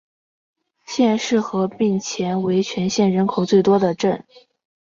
[0.83, 4.25] 县市合并前为全县人口最多的镇。